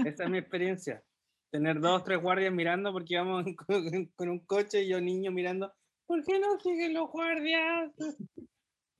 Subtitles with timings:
[0.05, 1.03] Esa es mi experiencia.
[1.51, 5.73] Tener dos, tres guardias mirando porque íbamos con, con un coche y yo niño mirando,
[6.05, 7.91] ¿por qué no siguen los guardias?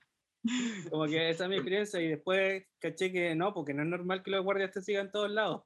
[0.89, 4.23] Como que esa es mi experiencia y después caché que no, porque no es normal
[4.23, 5.63] que los guardias te sigan en todos lados.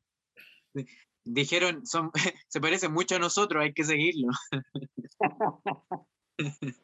[1.25, 2.11] Dijeron, son,
[2.47, 4.29] se parecen mucho a nosotros, hay que seguirlo.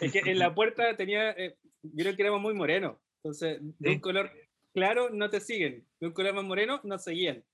[0.00, 2.96] Es que en la puerta tenía, eh, vieron que éramos muy morenos.
[3.22, 3.94] Entonces, de Sí.
[3.94, 4.32] un color
[4.74, 7.44] claro no te siguen, de un color más moreno nos seguían.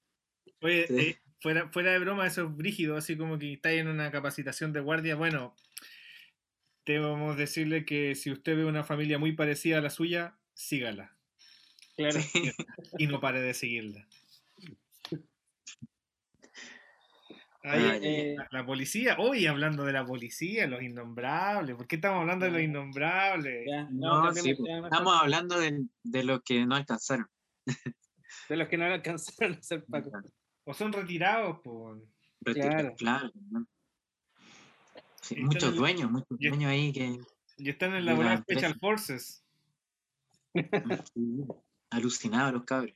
[0.63, 0.99] Oye, Sí.
[0.99, 4.73] eh, fuera, fuera de broma, eso es brígido, así como que estáis en una capacitación
[4.73, 5.15] de guardia.
[5.15, 5.55] Bueno,
[6.87, 11.19] debemos decirle que si usted ve una familia muy parecida a la suya, sígala.
[11.97, 12.19] Claro.
[12.99, 14.09] Y no pare de seguirla.
[14.61, 14.77] Ay,
[17.67, 18.01] Ahí, ay.
[18.03, 21.75] Eh, la, la policía, hoy hablando de la policía, los innombrables.
[21.77, 23.65] ¿Por qué estamos hablando de los innombrables?
[23.67, 27.27] ya, No, sí, pues, estamos hablando de, de los que no alcanzaron.
[28.49, 30.11] de los que no alcanzaron a ser Paco.
[30.65, 32.03] O son retirados, por.
[32.43, 32.95] Retiro- Claro.
[32.97, 33.31] Claro.
[33.51, 33.67] ¿no?
[35.23, 37.17] Sí, Y están muchos en- dueños, muchos y- dueños ahí que
[37.57, 38.37] Y están en la.
[38.43, 39.43] Special Forces.
[41.91, 42.95] alucinados los cabros.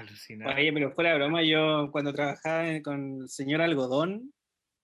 [0.00, 0.54] Alucinado.
[0.54, 4.32] Oye, pero fuera de broma, yo cuando trabajaba con el señor Algodón,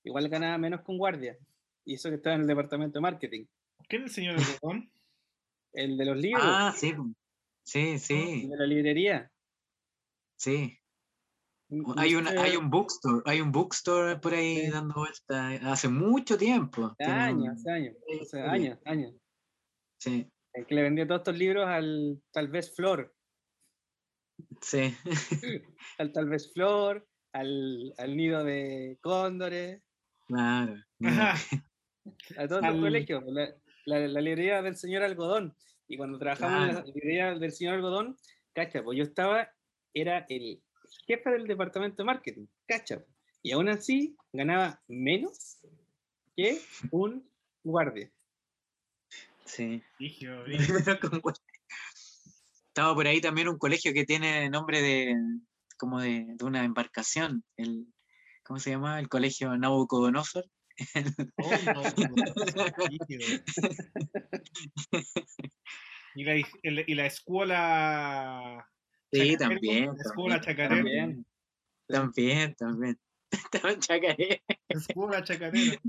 [0.05, 1.37] igual ganaba menos que un guardia.
[1.85, 3.45] Y eso que estaba en el departamento de marketing.
[3.89, 4.91] ¿Quién es el señor Algodón?
[5.73, 6.93] El de los libros, Ah, sí.
[6.93, 7.07] po.
[7.65, 9.31] Sí, el sí, de la librería.
[10.37, 10.75] sí.
[11.99, 14.71] Hay, una, hay un bookstore, hay un bookstore por ahí Sí.
[14.71, 16.95] dando vuelta hace mucho tiempo.
[16.99, 18.39] años, un- hace años, Sí, hace sí.
[18.39, 19.15] años, años.
[20.01, 23.15] Sí, El que le vendía todos estos libros al tal vez Flor,
[24.61, 24.95] sí.
[25.99, 29.83] al tal vez Flor, al, al nido de cóndores,
[30.27, 30.77] Claro.
[32.39, 33.55] A todos Al- los colegios, la,
[33.87, 35.55] la- la librería del señor Algodón.
[35.89, 38.17] Y cuando trabajamos en la librería del señor Algodón,
[38.53, 39.51] cacha, pues yo estaba,
[39.95, 40.63] era el
[41.07, 43.03] jefe del departamento de marketing, cacha.
[43.43, 45.61] Y aún así ganaba menos
[46.37, 46.59] que
[46.91, 47.27] un
[47.65, 48.11] guardia.
[49.47, 49.83] Sí.
[49.99, 50.79] Brígido, brígido.
[52.79, 55.17] Estaba por ahí también un colegio que tiene nombre de,
[55.77, 57.93] como de, de una embarcación, el,
[58.45, 59.01] ¿cómo se llama?
[59.01, 60.45] El colegio Nabucodonosor.
[61.39, 61.83] Oh, no,
[66.15, 68.71] y, la, el- y la escuela.
[69.11, 69.87] Sí, Chacarero, también.
[69.87, 70.77] La escuela chacarera.
[70.77, 71.27] También,
[71.89, 73.01] también, también.
[73.81, 74.41] Estaba.
[74.69, 75.81] Escuela chacarera.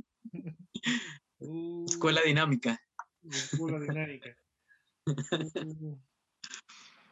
[1.37, 2.81] Uh, Escuela dinámica.
[3.29, 4.35] escuela dinámica.
[5.05, 5.95] Uh,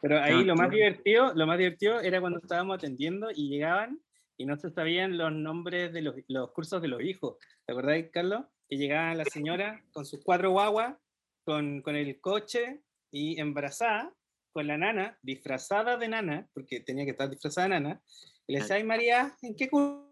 [0.00, 4.00] Pero ahí lo más divertido, lo más divertido era cuando estábamos atendiendo y llegaban
[4.36, 7.36] y no se sabían los nombres de los, los cursos de los hijos.
[7.66, 8.44] ¿Te acordás, Carlos?
[8.68, 10.96] Que llegaba la señora con sus cuatro guaguas,
[11.44, 14.14] con, con el coche y embarazada,
[14.52, 18.02] con la nana, disfrazada de nana, porque tenía que estar disfrazada de nana,
[18.46, 20.08] y le decía, ay María, ¿en qué curso?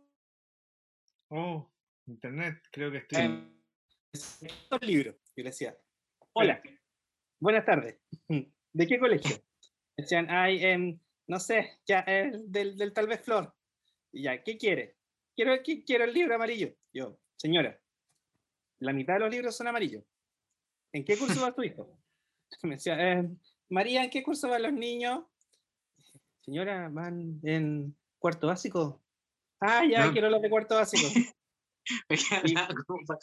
[1.28, 1.70] Oh,
[2.06, 3.52] internet, creo que estoy.
[4.12, 5.16] Estos libros.
[5.34, 5.76] Y le decía,
[6.32, 6.60] hola,
[7.38, 7.98] buenas tardes.
[8.28, 9.36] ¿De qué colegio?
[9.96, 13.54] Decían, ay, em, no sé, ya, eh, del, del tal vez Flor.
[14.12, 14.96] Y ya, ¿qué quiere?
[15.34, 16.75] Quiero, qui- quiero el libro amarillo.
[16.93, 17.81] Yo, señora,
[18.78, 20.04] la mitad de los libros son amarillos.
[20.93, 21.98] ¿En qué curso va tu hijo?
[22.62, 23.38] Me decía, "Em,
[23.69, 25.25] María, ¿en qué curso van los niños?
[26.40, 29.02] Señora, van en cuarto básico.
[29.60, 30.12] Ah, ya, No.
[30.12, 31.06] quiero los de cuarto básico.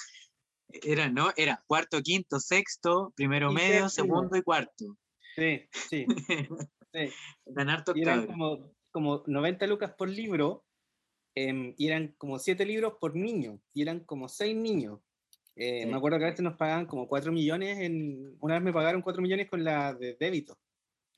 [0.70, 1.32] Era, ¿no?
[1.38, 4.98] Era cuarto, quinto, sexto, primero medio, segundo y cuarto.
[5.36, 6.06] Sí, sí.
[6.94, 7.10] sí.
[7.46, 10.66] Eran hartos Y eran como, como 90 lucas por libro,
[11.36, 15.00] em, y eran como 7 libros por niño, y eran como 6 niños.
[15.56, 15.90] Eh, Sí.
[15.90, 19.02] Me acuerdo que a veces nos pagaban como 4 millones, en, una vez me pagaron
[19.02, 20.58] 4 millones con la de débito,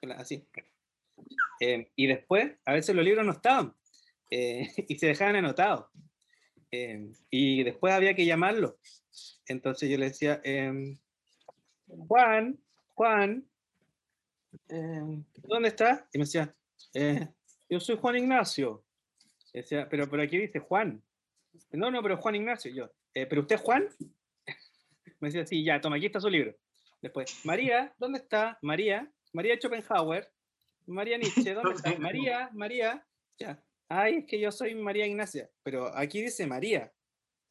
[0.01, 0.45] la- así.
[1.59, 3.73] Em, y después, a veces los libros no estaban,
[4.29, 5.85] eh, y se dejaban anotados.
[6.71, 8.77] Em, y después había que llamarlo.
[9.47, 10.97] Entonces yo le decía, em,
[11.87, 12.59] Juan,
[12.95, 13.45] Juan,
[14.69, 16.07] em, ¿dónde está?
[16.13, 16.55] Y me decía,
[16.93, 17.27] "Eh,
[17.69, 18.83] yo soy Juan Ignacio.
[19.53, 21.01] Y decía, pero por aquí dice Juan.
[21.71, 22.71] No, no, pero Juan Ignacio.
[22.73, 23.87] Yo, "Eh, ¿pero usted es Juan?
[25.19, 26.55] Me decía, sí, ya, toma, aquí está su libro.
[27.01, 28.57] Después, María, ¿dónde está?
[28.61, 30.29] María, María Schopenhauer,
[30.87, 31.95] María Nietzsche, ¿dónde está?
[31.99, 33.05] María, María,
[33.39, 33.63] ya.
[33.87, 36.91] Ay, es que yo soy María Ignacia, pero aquí dice María.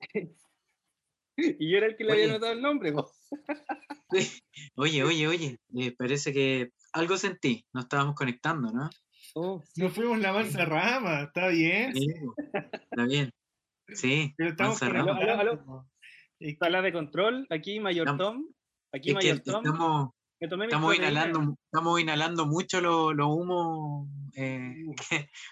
[1.36, 2.30] y yo era el que le había Oye.
[2.32, 2.92] anotado el nombre.
[2.92, 3.10] po.
[4.76, 8.88] Oye, oye, oye, eh, parece que algo sentí, nos estábamos conectando, ¿no?
[9.34, 11.92] Oh, Nos fuimos la mansa rama, está bien.
[11.94, 12.06] Sí,
[12.90, 13.30] está bien.
[13.88, 15.16] Sí, Pero estamos mansa rama.
[15.18, 15.86] Aló, aló, conectados.
[16.60, 18.46] sala de control, aquí Mayor Estamos- Tom,
[18.92, 19.64] aquí Mayor Tom.
[19.64, 20.10] estamos,
[20.40, 21.10] me tomé mis estamos proteínas.
[21.24, 24.76] inhalando, estamos inhalando mucho los lo humos, eh,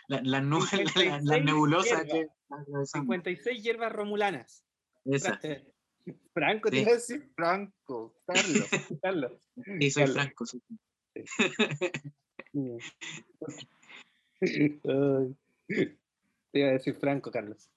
[0.06, 2.12] la- las nubes, la- la- las 56 nebulosas hierbas.
[2.12, 2.90] que atravesamos.
[2.90, 4.64] 56 hierbas romulanas.
[5.04, 5.62] Esa, Fra-
[6.34, 6.82] Franco, te Sí.
[6.82, 8.14] iba a decir Franco.
[8.26, 8.69] Carlos.
[9.02, 9.32] Carlos.
[9.81, 10.14] sí, soy Carlos.
[10.22, 10.46] franco.
[10.46, 10.62] sí.
[16.52, 17.70] Te iba a decir Franco, Carlos.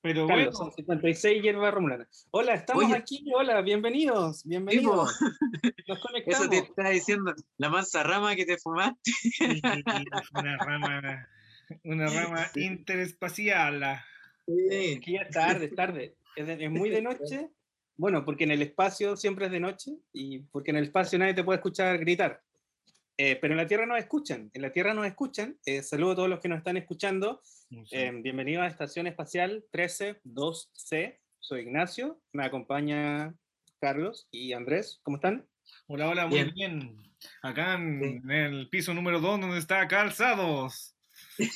[0.00, 2.28] Pero Carlos, bueno, son 56 hierbas romulanas.
[2.30, 2.94] Hola, estamos Oye.
[2.96, 3.24] aquí.
[3.34, 4.44] Hola, bienvenidos.
[4.44, 5.18] Bienvenidos.
[5.88, 9.10] Nos Eso te está diciendo la mansa rama que te fumaste.
[9.20, 9.60] sí,
[10.32, 11.28] una rama,
[11.84, 14.00] una rama interespacial.
[14.46, 14.94] Sí.
[14.98, 16.16] Aquí ya es tarde, es tarde.
[16.36, 17.50] Es, de- es muy de noche.
[17.96, 21.34] Bueno, porque en el espacio siempre es de noche y porque en el espacio nadie
[21.34, 22.42] te puede escuchar gritar.
[23.18, 24.50] Eh, pero en la Tierra nos escuchan.
[24.52, 25.58] En la Tierra nos escuchan.
[25.64, 27.40] Eh, saludo a todos los que nos están escuchando.
[27.90, 31.18] Eh, bienvenidos a Estación Espacial 132C.
[31.40, 32.20] Soy Ignacio.
[32.32, 33.34] Me acompaña
[33.80, 35.00] Carlos y Andrés.
[35.02, 35.46] ¿Cómo están?
[35.86, 36.54] Hola, hola, muy Bien.
[36.54, 36.96] bien.
[37.42, 38.06] Acá en, Sí.
[38.24, 40.94] en el piso número 2, donde está Calzados.
[41.38, 41.46] Un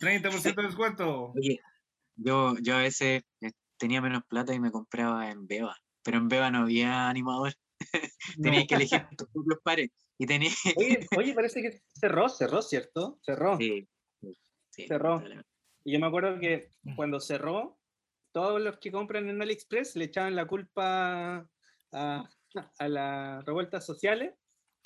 [0.00, 1.32] 30% de descuento.
[1.36, 1.60] Oye,
[2.16, 3.50] yo, yo a veces eh,
[3.80, 7.54] tenía menos plata y me compraba en Beba, pero en Beba no había animador.
[8.40, 9.90] Tenías que elegir tus propios pares.
[10.18, 10.50] Y tenía.
[10.76, 13.18] Oye, oye, parece que cerró, cerró, ¿cierto?
[13.22, 13.56] Cerró.
[13.56, 13.88] Sí,
[14.70, 15.24] sí, Cerró.
[15.82, 17.78] Y yo me acuerdo que cuando cerró,
[18.32, 21.48] todos los que compran en AliExpress le echaban la culpa
[21.92, 22.30] a,
[22.78, 24.34] a las revueltas sociales,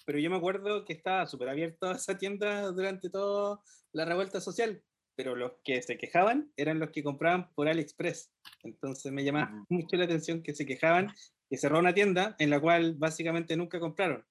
[0.06, 3.60] pero yo me acuerdo que estaba súper abierto esa tienda durante toda
[3.92, 4.80] la revuelta social,
[5.16, 8.32] pero los que se quejaban eran los que compraban por AliExpress.
[8.62, 11.12] Entonces me llamaba mucho la atención que se quejaban
[11.48, 14.24] que cerró una tienda en la cual básicamente nunca compraron.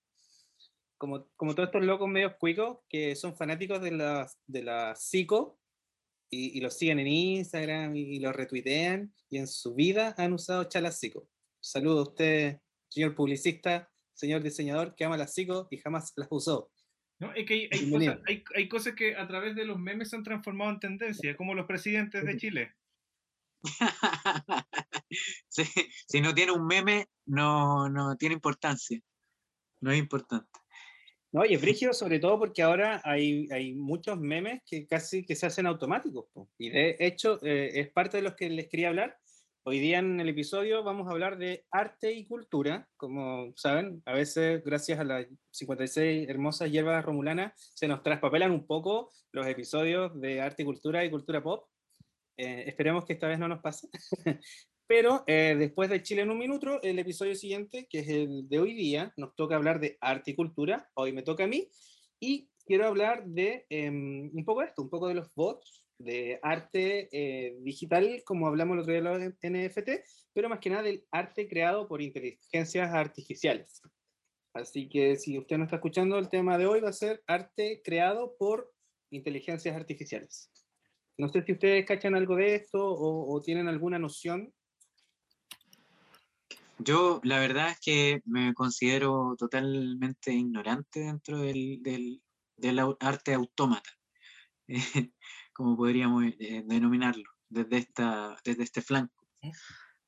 [0.98, 5.60] Como, como todos estos locos medios cuicos que son fanáticos de la, de la psico
[6.30, 10.34] y, y los siguen en Instagram y, y los retuitean y en su vida han
[10.34, 11.28] usado Chalacico.
[11.60, 12.60] Saludo a usted,
[12.90, 16.72] señor publicista, señor diseñador que ama las psico y jamás las usó.
[17.24, 20.10] No, es que hay, hay cosas, hay, hay cosas que a través de los memes
[20.10, 22.74] se han transformado en tendencia, como los presidentes de Chile.
[25.48, 25.64] Sí,
[26.08, 29.00] si no tiene un meme, no, no tiene importancia.
[29.80, 30.50] No es importante.
[31.32, 35.36] No, y es brígido sobre todo porque ahora hay, hay muchos memes que casi que
[35.36, 36.26] se hacen automáticos.
[36.34, 36.50] po.
[36.58, 39.18] Y de hecho, eh, es parte de los que les quería hablar.
[39.66, 42.86] Hoy día en el episodio vamos a hablar de arte y cultura.
[42.98, 48.68] Como saben, a veces gracias a las 56 hermosas hierbas romulanas se nos traspapelan un
[48.68, 51.70] poco los episodios de arte y cultura y cultura pop.
[52.36, 53.88] Eh, esperemos que esta vez no nos pase.
[54.86, 58.60] Pero eh, después de Chile en un minuto, el episodio siguiente, que es el de
[58.60, 60.90] hoy día, nos toca hablar de arte y cultura.
[60.96, 61.70] Hoy me toca a mí.
[62.20, 66.40] Y quiero hablar de em, un poco de esto, un poco de los bots, de
[66.42, 69.34] arte eh, digital, como hablamos el otro día de los
[69.70, 69.90] NFT,
[70.34, 73.82] pero más que nada del arte creado por inteligencias artificiales.
[74.54, 77.82] Así que si usted no está escuchando, el tema de hoy va a ser arte
[77.84, 78.72] creado por
[79.10, 80.52] inteligencias artificiales.
[81.18, 84.54] No sé si ustedes cachan algo de esto o, o tienen alguna noción.
[86.80, 92.22] Yo la verdad es que me considero totalmente ignorante dentro del, del,
[92.58, 93.90] del arte autómata,
[95.54, 99.28] como podríamos eh, denominarlo, desde, esta, desde este flanco.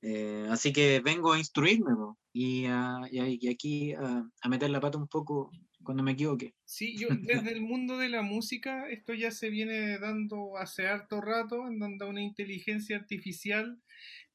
[0.02, 1.92] Eh, así que vengo a instruirme
[2.34, 5.52] y, a- y a- y aquí a, a meter la pata un poco
[5.84, 6.54] cuando me equivoque.
[6.66, 7.08] Sí, yo
[7.50, 11.80] desde el mundo de la música, esto ya se viene dando hace harto rato, en
[11.80, 13.82] donde a una inteligencia artificial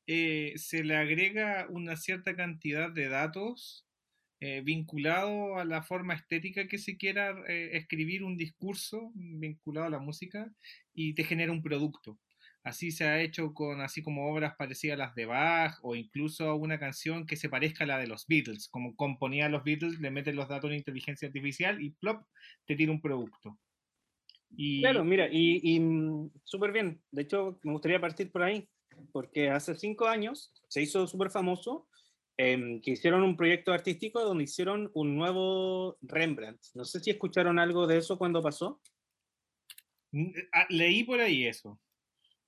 [0.07, 3.87] eh, se le agrega una cierta cantidad de datos
[4.41, 9.91] eh, vinculado a la forma estética que se quiera eh, escribir un discurso vinculado a
[9.91, 10.51] la música
[10.95, 12.19] y te genera un producto.
[12.63, 16.55] Así se ha hecho con así como obras parecidas a las de Bach o incluso
[16.57, 20.11] una canción que se parezca a la de los Beatles, como componía los Beatles, le
[20.11, 22.25] meten los datos en inteligencia artificial y plop,
[22.67, 23.59] te tira un producto.
[24.51, 27.03] Y Claro, mira, y, y, mm, súper bien.
[27.11, 28.67] De hecho, me gustaría partir por ahí,
[29.13, 31.90] porque hace cinco años se hizo súper famoso
[32.43, 36.59] em, que hicieron un proyecto artístico donde hicieron un nuevo Rembrandt.
[36.73, 38.81] No sé si escucharon algo de eso cuando pasó.
[40.13, 41.79] mm, ah, leí por ahí eso.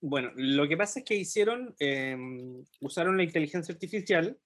[0.00, 4.38] Bueno, lo que pasa es que hicieron, em, usaron la inteligencia artificial,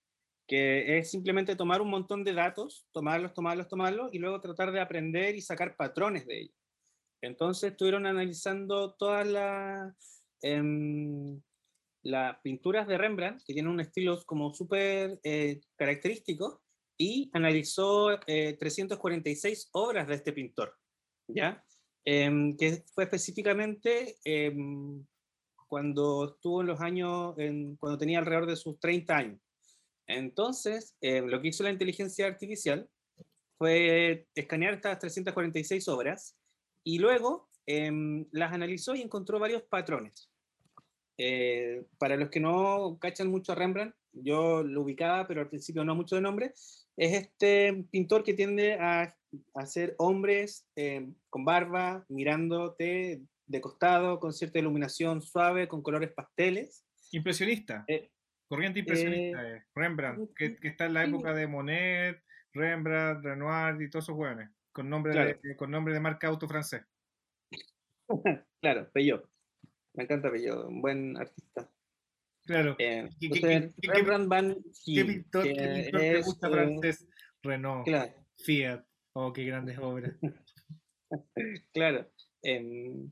[0.49, 4.81] que es simplemente tomar un montón de datos, tomarlos, tomarlos, tomarlos, y luego tratar de
[4.81, 6.57] aprender y sacar patrones de ellos.
[7.23, 11.41] Entonces estuvieron analizando todas las em,
[12.07, 16.63] las pinturas de Rembrandt, que tienen un estilo como súper eh, característico,
[16.97, 20.75] y analizó eh, 346 obras de este pintor,
[21.29, 21.63] ¿ya?
[22.05, 25.05] Em, que fue específicamente em,
[25.69, 27.35] cuando estuvo en los años,
[27.81, 29.41] cuando tenía alrededor de sus 30 años.
[30.07, 32.89] Entonces, eh, lo que hizo la inteligencia artificial
[33.59, 36.39] fue escanear estas 346 obras
[36.85, 40.31] y luego em, las analizó y encontró varios patrones.
[41.19, 45.85] Eh, para los que no cachan mucho a Rembrandt, yo lo ubicaba, pero al principio
[45.85, 46.53] no mucho de nombre,
[46.97, 49.15] es este pintor que tiende a,
[49.55, 56.87] hacer hombres eh, con barba, mirándote de costado, con cierta iluminación suave, con colores pasteles.
[57.13, 58.11] Impresionista, Eh,
[58.49, 62.23] corriente impresionista, eh, Rembrandt, que, que está en la época de Monet,
[62.55, 65.39] Rembrandt, Renoir y todos esos hueones, con nombre, Claro.
[65.43, 66.83] de, con nombre de marca auto francés.
[68.63, 69.29] claro, Peugeot.
[69.97, 71.71] Me encanta Peugeot, un buen artista.
[72.45, 72.77] Claro.
[72.79, 77.09] Eh, ¿Qué- qué- entonces, qué- Van ¿Qué pintor, que pintor te gusta eh, francés?
[77.43, 78.85] Renault, Claro, Fiat.
[79.15, 80.15] Oh, qué grandes obras.
[81.73, 82.07] claro.
[82.43, 83.11] Em,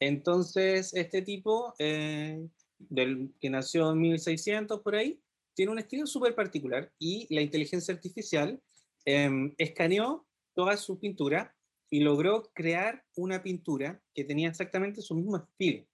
[0.00, 2.46] entonces, este tipo, eh,
[2.78, 5.20] del, que nació en 1600 por ahí,
[5.54, 8.60] tiene un estilo súper particular y la inteligencia artificial
[9.04, 11.54] em, escaneó toda su pintura
[11.90, 15.84] y logró crear una pintura que tenía exactamente su mismo estilo.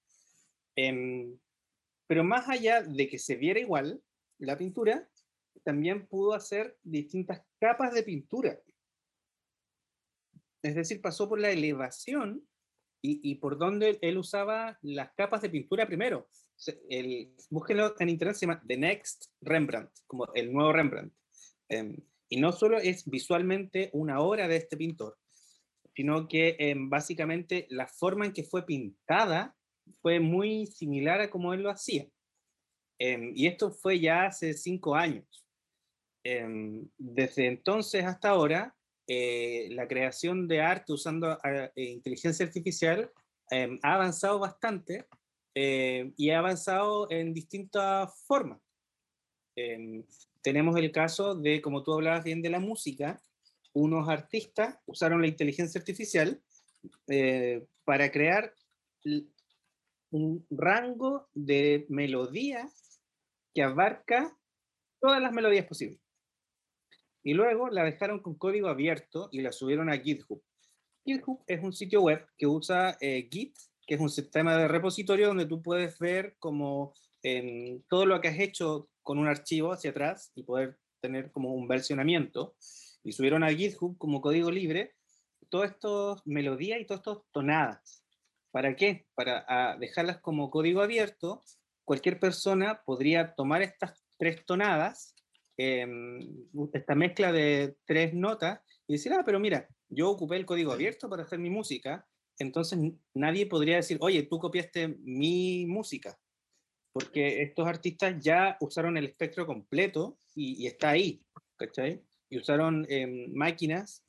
[0.81, 1.37] Em,
[2.07, 4.01] pero más allá de que se viera igual,
[4.39, 5.11] la pintura
[5.65, 8.61] también pudo hacer distintas capas de pintura.
[10.63, 12.47] Es decir, pasó por la elevación
[13.03, 16.29] y, por donde él usaba las capas de pintura primero.
[16.89, 21.13] El, búsquenlo en internet, se llama The Next Rembrandt, como el nuevo Rembrandt.
[21.69, 21.97] Em,
[22.29, 25.19] y no solo es visualmente una obra de este pintor,
[25.97, 29.58] sino que em, básicamente la forma en que fue pintada
[30.01, 32.07] fue muy similar a como él lo hacía.
[32.99, 35.25] Em, y esto fue ya hace cinco años.
[36.25, 38.75] Em, desde entonces hasta ahora,
[39.07, 43.11] eh, la creación de arte usando eh, inteligencia artificial
[43.51, 45.07] em, ha avanzado bastante
[45.55, 48.61] eh, y ha avanzado en distintas formas.
[49.57, 50.05] Em,
[50.43, 53.23] tenemos el caso de, como tú hablabas bien de la música,
[53.73, 56.43] unos artistas usaron la inteligencia artificial
[57.85, 58.53] para crear
[60.11, 63.01] un rango de melodías
[63.55, 64.37] que abarca
[65.01, 66.01] todas las melodías posibles.
[67.25, 70.43] y luego la dejaron con código abierto y la subieron a GitHub.
[71.05, 73.55] GitHub es un sitio web que usa eh, Git,
[73.87, 78.29] que es un sistema de repositorio donde tú puedes ver como en todo lo que
[78.29, 82.55] has hecho con un archivo hacia atrás y poder tener como un versionamiento.
[83.03, 84.95] Y subieron a GitHub como código libre
[85.49, 88.05] todas estas melodías y todas estas tonadas.
[88.51, 89.07] ¿Para qué?
[89.15, 91.43] Para ah, dejarlas como código abierto.
[91.85, 95.15] Cualquier persona podría tomar estas tres tonadas,
[95.57, 96.21] em,
[96.73, 101.09] esta mezcla de tres notas, y decir, ah, pero mira, yo ocupé el código abierto
[101.09, 102.07] para hacer mi música,
[102.39, 102.79] entonces
[103.15, 106.19] nadie podría decir, oye, tú copiaste mi música,
[106.93, 111.23] porque estos artistas ya usaron el espectro completo y, está ahí,
[111.57, 112.03] ¿cachai?
[112.31, 114.05] Y usaron em, máquinas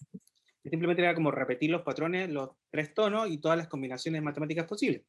[0.70, 5.04] simplemente era como repetir los patrones, los tres tonos y todas las combinaciones matemáticas posibles.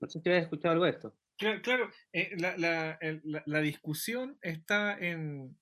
[0.00, 1.14] No sé si habéis escuchado algo de esto.
[1.36, 5.56] Claro, eh, la, discusión está en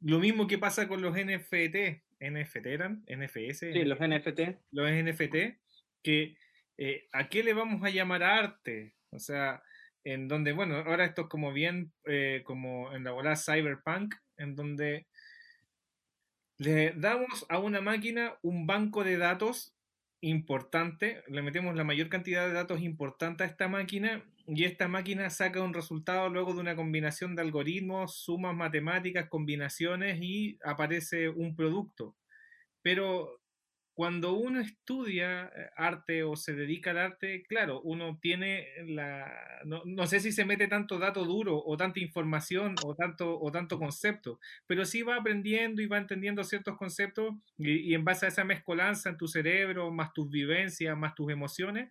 [0.00, 2.02] lo mismo que pasa con los NFT.
[2.20, 3.04] ¿NFT eran?
[3.06, 3.60] ¿NFS?
[3.60, 4.40] Sí, los NFT.
[4.70, 5.58] Los NFT,
[6.02, 6.36] que
[6.78, 8.94] eh, ¿a qué le vamos a llamar arte?
[9.10, 9.62] O sea,
[10.04, 14.54] en donde, bueno, ahora esto es como bien, eh, como en la bola cyberpunk, en
[14.54, 15.06] donde
[16.58, 19.74] le damos a una máquina un banco de datos
[20.22, 25.28] importante, le metemos la mayor cantidad de datos importante a esta máquina y esta máquina
[25.30, 31.54] saca un resultado luego de una combinación de algoritmos, sumas matemáticas, combinaciones y aparece un
[31.56, 32.16] producto.
[32.82, 33.41] Pero
[33.94, 39.30] cuando uno estudia eh, arte o se dedica al arte, claro, uno tiene la...
[39.64, 43.78] No, sé si se mete tanto dato duro o tanta información o tanto, o tanto
[43.78, 48.30] concepto, pero sí va aprendiendo y va entendiendo ciertos conceptos y, y en base a
[48.30, 51.90] esa mezcolanza en tu cerebro, más tus vivencias, más tus emociones,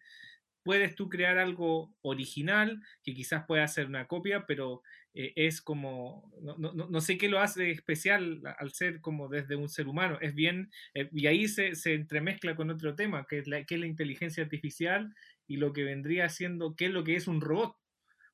[0.64, 4.82] puedes tú crear algo original que quizás pueda ser una copia, pero
[5.14, 9.88] eh, es como, no, sé qué lo hace especial al ser como desde un ser
[9.88, 13.64] humano, es bien, eh, y ahí se, se, entremezcla con otro tema, que es, la,
[13.66, 15.14] que es la inteligencia artificial
[15.48, 17.76] y lo que vendría siendo, qué es lo que es un robot.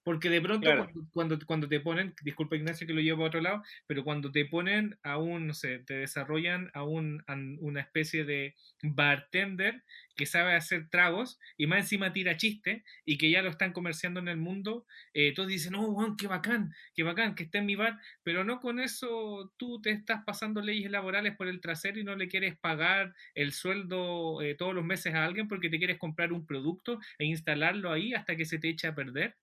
[0.07, 0.69] Porque de pronto
[1.11, 4.45] cuando, cuando, te ponen, disculpa Ignacio que lo llevo a otro lado, pero cuando te
[4.45, 7.21] ponen a un, no sé, te desarrollan a, un,
[7.59, 9.83] una especie de bartender
[10.15, 14.21] que sabe hacer tragos y más encima tira chiste y que ya lo están comerciando
[14.21, 17.75] en el mundo, eh, todos dicen, oh, qué bacán, qué bacán que esté en mi
[17.75, 22.05] bar, pero no con eso tú te estás pasando leyes laborales por el trasero y
[22.05, 25.97] no le quieres pagar el sueldo eh, todos los meses a alguien porque te quieres
[25.97, 29.35] comprar un producto e instalarlo ahí hasta que se te eche a perder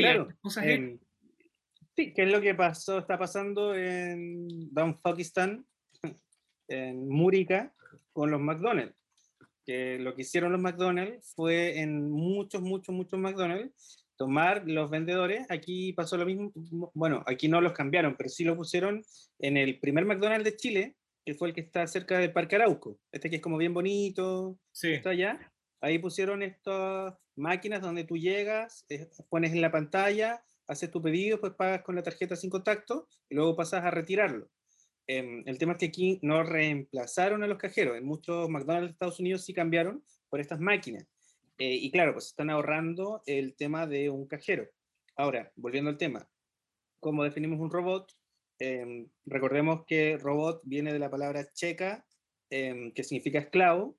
[0.00, 0.28] claro,
[1.96, 4.70] sí, ¿qué es lo que pasó, está pasando en
[5.02, 5.66] Pakistan,
[6.68, 7.72] en Múrica,
[8.12, 8.94] con los McDonald's?
[9.64, 15.46] Que lo que hicieron los McDonald's fue en muchos, muchos, muchos McDonald's tomar los vendedores,
[15.50, 16.52] aquí pasó lo mismo,
[16.94, 19.02] bueno, aquí no los cambiaron, pero sí lo pusieron
[19.38, 22.98] en el primer McDonald's de Chile, que fue el que está cerca del Parque Arauco,
[23.10, 24.92] este que es como bien bonito, sí.
[24.92, 25.52] está allá,
[25.84, 31.38] ahí pusieron estas máquinas donde tú llegas, eh, pones en la pantalla, haces tu pedido,
[31.38, 34.48] pues pagas con la tarjeta sin contacto y luego pasas a retirarlo.
[35.06, 37.98] Em, el tema es que aquí no reemplazaron a los cajeros.
[37.98, 41.06] En muchos McDonald's de Estados Unidos sí cambiaron por estas máquinas.
[41.58, 44.66] Eh, y claro, pues están ahorrando el tema de un cajero.
[45.16, 46.26] Ahora, volviendo al tema,
[46.98, 48.10] ¿cómo definimos un robot?
[48.58, 52.06] Em, recordemos que robot viene de la palabra checa,
[52.48, 53.98] em, que significa esclavo,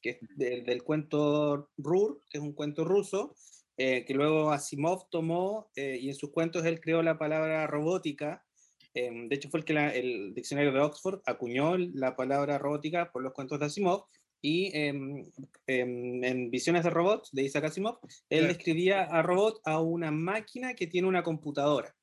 [0.00, 3.34] que es del cuento Rur, que es un cuento ruso,
[3.82, 8.44] eh, que luego Asimov tomó eh, y en sus cuentos él creó la palabra robótica.
[8.92, 13.22] Em, de hecho, fue el que el diccionario de Oxford acuñó la palabra robótica por
[13.22, 14.04] los cuentos de Asimov.
[14.42, 15.30] Y em,
[15.66, 20.74] em, en Visiones de Robots de Isaac Asimov, él describía a robot a una máquina
[20.74, 21.94] que tiene una computadora.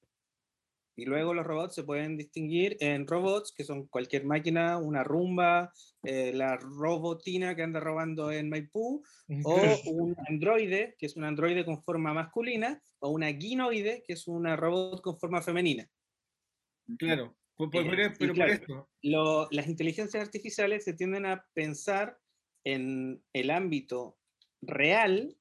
[0.98, 5.72] Y luego los robots se pueden distinguir en robots, que son cualquier máquina, una rumba,
[6.02, 9.04] eh, la robotina que anda robando en Maipú,
[9.44, 14.28] o un androide, que es un androide con forma masculina, o una guinoide, que es
[14.28, 15.88] una robot con forma femenina.
[16.98, 18.90] Claro, pero por esto.
[19.52, 22.18] las inteligencias artificiales se tienden a pensar
[22.64, 24.18] en el ámbito
[24.62, 25.38] real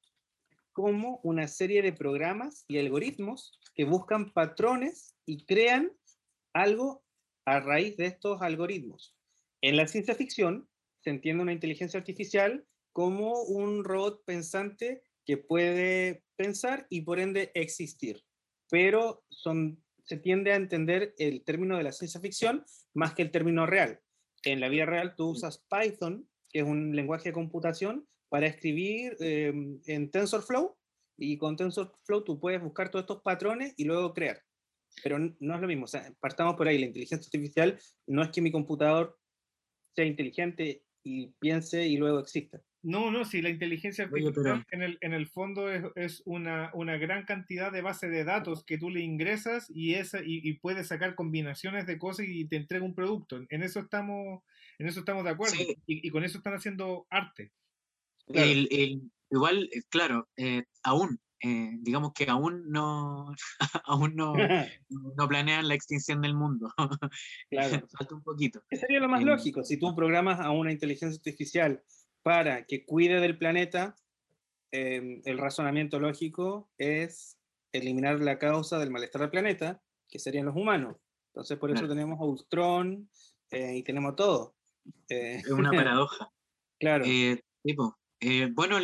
[0.75, 5.92] como una serie de programas y algoritmos que buscan patrones y crean
[6.54, 7.04] algo
[7.44, 9.14] a raíz de estos algoritmos.
[9.60, 10.68] En la ciencia ficción
[11.00, 17.50] se entiende una inteligencia artificial como un robot pensante que puede pensar y por ende
[17.54, 18.22] existir,
[18.70, 23.30] pero son, se tiende a entender el término de la ciencia ficción más que el
[23.30, 24.00] término real.
[24.44, 29.16] En la vida real tú usas Python, que es un lenguaje de computación, para escribir
[29.20, 30.76] em, en TensorFlow
[31.18, 34.45] y con TensorFlow tú puedes buscar todos estos patrones y luego crear.
[35.02, 35.85] Pero no es lo mismo.
[35.85, 39.18] O sea, partamos por ahí, la inteligencia artificial no es que mi computador
[39.94, 42.61] sea inteligente y piense y luego exista.
[42.82, 46.96] No, no, si la inteligencia artificial en, el, en el fondo es, es una, una,
[46.98, 51.16] gran cantidad de base de datos que tú le ingresas y, esa, y, puedes sacar
[51.16, 53.40] combinaciones de cosas y te entrega un producto.
[53.48, 54.44] En eso estamos,
[54.78, 55.56] en eso estamos de acuerdo
[55.87, 57.50] y, con eso están haciendo arte.
[58.28, 63.35] El, el, igual, eh, claro, eh, aún, eh, digamos que aún no,
[63.85, 64.35] aún no,
[64.88, 66.72] no planean la extinción del mundo.
[67.51, 67.87] Claro.
[67.96, 68.62] Falta un poquito.
[68.68, 69.62] ¿Qué sería lo más lógico?
[69.62, 71.83] Si tú programas a una inteligencia artificial
[72.22, 73.94] para que cuide del planeta,
[74.72, 77.38] em, el razonamiento lógico es
[77.72, 80.96] eliminar la causa del malestar del planeta, que serían los humanos.
[81.33, 83.09] Entonces, por eso tenemos a Ultron
[83.51, 84.57] eh, y tenemos todo.
[85.09, 86.33] Eh, es una paradoja.
[86.81, 87.05] claro.
[88.20, 88.79] Eh, bueno,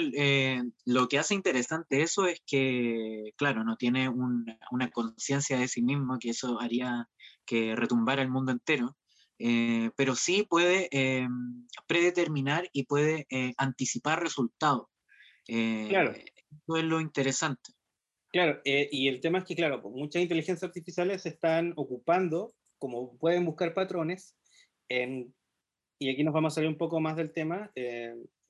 [0.85, 6.18] lo que hace interesante eso es que, claro, no tiene una conciencia de sí mismo,
[6.18, 7.09] que eso haría
[7.45, 8.97] que retumbara el mundo entero,
[9.38, 11.27] eh, pero sí puede eh,
[11.87, 14.87] predeterminar y puede eh, anticipar resultados.
[15.47, 16.12] claro.
[16.12, 17.73] Eso es lo interesante.
[18.31, 23.45] Claro, y el tema es que, claro, muchas inteligencias artificiales se están ocupando, como pueden
[23.45, 24.37] buscar patrones,
[24.88, 27.71] y aquí nos vamos a salir un poco más del tema,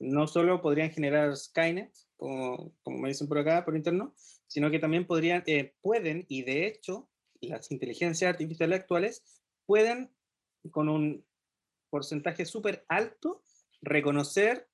[0.02, 4.14] no solo podrían generar Skynet, como, como, me dicen por acá, por interno,
[4.46, 5.44] sino que también podrían,
[5.80, 7.08] pueden, y de hecho,
[7.40, 10.10] las inteligencias artificiales actuales pueden
[10.70, 11.24] con un
[11.90, 13.42] porcentaje súper alto
[13.80, 14.68] reconocer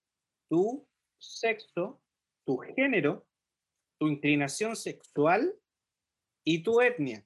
[0.49, 0.87] tu
[1.19, 2.01] sexo,
[2.47, 3.27] tu género,
[3.99, 5.55] tu inclinación sexual
[6.45, 7.25] y tu etnia.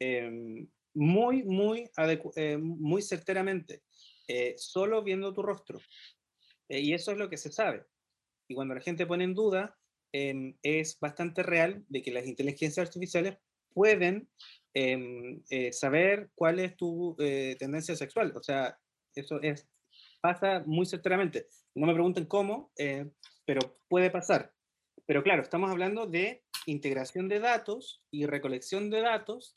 [0.00, 1.90] Em, muy, muy,
[2.36, 3.82] eh, muy certeramente,
[4.28, 5.78] eh, solo viendo tu rostro.
[6.68, 7.84] Eh, y eso es lo que se sabe.
[8.48, 9.78] Y cuando la gente pone en duda,
[10.12, 13.38] em, es bastante real de que las inteligencias artificiales
[13.74, 14.28] pueden
[14.80, 18.32] Em, eh, saber cuál es tu eh, tendencia sexual.
[18.36, 18.78] O sea,
[19.12, 19.66] eso es,
[20.20, 21.48] pasa muy certeramente.
[21.74, 22.72] No me pregunten cómo,
[23.44, 24.52] pero puede pasar.
[25.04, 29.56] Pero claro, estamos hablando de integración de datos y recolección de datos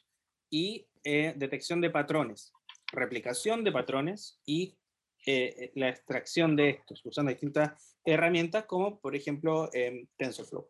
[0.49, 2.51] y detección de patrones,
[2.91, 4.77] replicación de patrones y
[5.25, 10.67] la extracción de estos usando distintas herramientas como por ejemplo em, TensorFlow.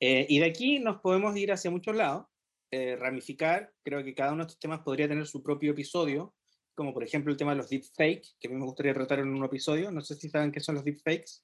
[0.00, 2.26] y de aquí nos podemos ir hacia muchos lados
[2.74, 6.34] eh, ramificar, creo que cada uno de estos temas podría tener su propio episodio,
[6.74, 9.28] como por ejemplo el tema de los deepfakes, que a mí me gustaría tratar en
[9.28, 9.90] un episodio.
[9.90, 11.42] No sé si saben qué son los deepfakes.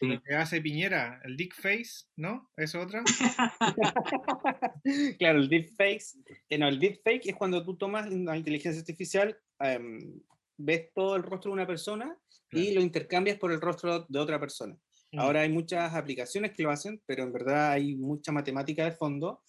[0.00, 2.50] Lo que hace Piñera, el deepface, ¿no?
[2.56, 3.04] ¿Es otra?
[5.18, 6.02] claro, el deepfake.
[6.48, 10.22] Eh, no, el deepfake es cuando tú tomas una inteligencia artificial, em,
[10.56, 12.16] ves todo el rostro de una persona
[12.50, 14.76] y lo intercambias por el rostro de otra persona.
[15.12, 15.18] Mm.
[15.18, 19.42] Ahora hay muchas aplicaciones que lo hacen, pero en verdad hay mucha matemática de fondo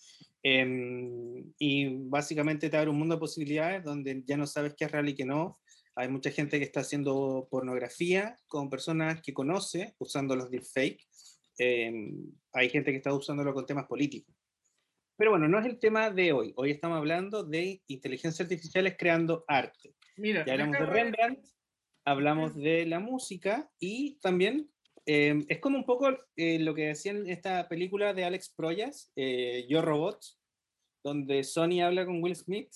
[0.46, 4.92] Em, y básicamente te abre un mundo de posibilidades donde ya no sabes qué es
[4.92, 5.58] real y qué no.
[5.96, 11.06] Hay mucha gente que está haciendo pornografía con personas que conoce usando los deepfakes.
[11.58, 12.12] Eh,
[12.52, 14.36] hay gente que está usándolo con temas políticos.
[15.16, 16.52] Pero bueno, no es el tema de hoy.
[16.58, 19.96] Hoy estamos hablando de inteligencia artificiales creando arte.
[20.18, 21.46] Mira, ya hablamos de Rembrandt,
[22.06, 24.74] hablamos de la música y también
[25.06, 29.12] Em, es como un poco eh, lo que decía en esta película de Alex Proyas,
[29.18, 30.24] eh, Yo Robot,
[31.04, 32.72] donde Sony habla con Will Smith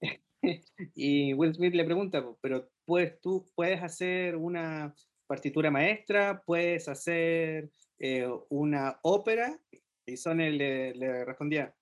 [0.94, 4.94] y Will Smith le pregunta, pero puedes, tú puedes hacer una
[5.26, 9.60] partitura maestra, puedes hacer eh, una ópera,
[10.06, 11.74] y Sony le, le respondía,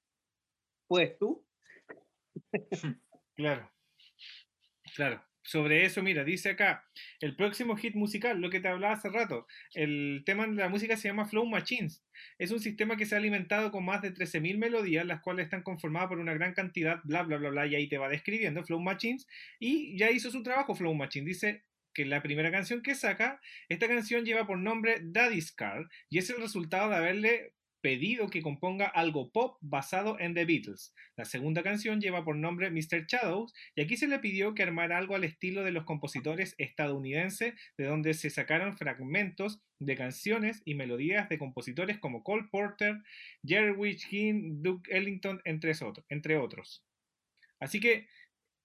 [0.88, 1.44] ¿puedes tú?
[3.36, 3.70] claro,
[4.94, 6.84] claro sobre eso, mira, dice acá,
[7.20, 10.96] el próximo hit musical, lo que te hablaba hace rato, el tema de la música
[10.96, 12.04] se llama Flow Machines.
[12.38, 15.62] Es un sistema que se ha alimentado con más de 13.000 melodías, las cuales están
[15.62, 18.80] conformadas por una gran cantidad, bla, bla, bla, bla, y ahí te va describiendo Flow
[18.80, 19.26] Machines,
[19.58, 21.26] y ya hizo su trabajo Flow Machine.
[21.26, 26.18] Dice que la primera canción que saca, esta canción lleva por nombre Daddy's Car, y
[26.18, 30.94] es el resultado de haberle pedido que componga algo pop basado en The Beatles.
[31.16, 33.06] La segunda canción lleva por nombre Mr.
[33.06, 37.54] Shadows y aquí se le pidió que armara algo al estilo de los compositores estadounidenses
[37.76, 42.98] de donde se sacaron fragmentos de canciones y melodías de compositores como Cole Porter,
[43.44, 46.84] Jerry King, Duke Ellington, entre, otros.
[47.58, 48.08] Así que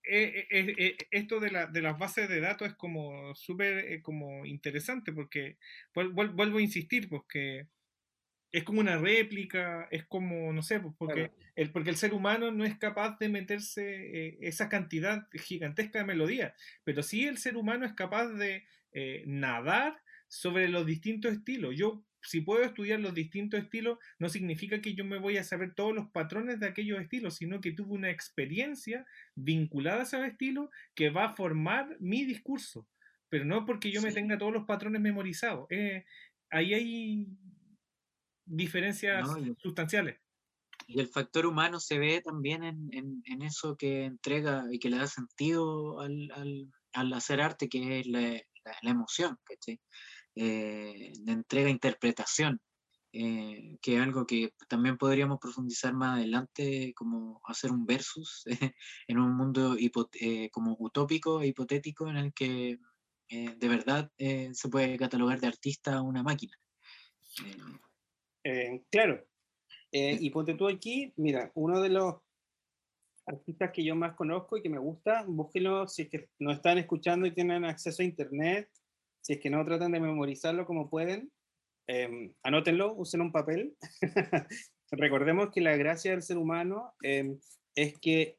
[0.08, 5.58] eh, eh, eh, esto de, las bases de datos es como súper como interesante porque
[5.96, 7.68] vuelvo a insistir porque
[8.56, 12.52] es como una réplica, es como, no sé, pues, porque, el, porque el ser humano
[12.52, 16.54] no es capaz de meterse eh, esa cantidad gigantesca de melodías,
[16.86, 18.64] pero sí el ser humano es capaz de
[18.94, 21.76] eh, nadar sobre los distintos estilos.
[21.76, 25.76] Yo si puedo estudiar los distintos estilos, no significa que yo me voy a saber
[25.76, 30.72] todos los patrones de aquellos estilos, sino que tuve una experiencia vinculada a ese estilo
[30.96, 32.88] que va a formar mi discurso,
[33.28, 35.68] pero no porque yo me tenga todos los patrones memorizados.
[35.70, 36.06] Eh,
[36.50, 37.28] ahí hay
[38.46, 39.28] diferencias
[39.58, 40.20] sustanciales.
[40.88, 45.08] Y el factor humano se ve también en, eso que entrega y que le da
[45.08, 46.72] sentido al,
[47.14, 48.42] hacer arte, que es la,
[48.84, 49.38] emoción,
[50.36, 52.62] eh, de entrega, interpretación,
[53.14, 58.44] eh, que es algo que también podríamos profundizar más adelante, como hacer un versus
[59.08, 62.78] en un mundo eh, como utópico e hipotético en el que
[63.28, 66.54] de verdad se puede catalogar de artista una máquina.
[68.90, 69.26] Claro,
[69.92, 72.16] eh, y ponte tú aquí, mira, uno de los
[73.26, 76.78] artistas que yo más conozco y que me gusta, búsquenlo si es que no están
[76.78, 78.70] escuchando y tienen acceso a internet,
[79.22, 81.32] si es que no tratan de memorizarlo como pueden,
[81.88, 83.76] eh, anótenlo, usen un papel.
[84.92, 87.40] Recordemos que la gracia del ser humano em,
[87.76, 88.38] es que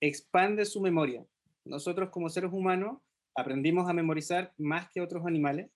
[0.00, 1.24] expande su memoria.
[1.64, 2.98] Nosotros como seres humanos
[3.34, 5.70] aprendimos a memorizar más que otros animales,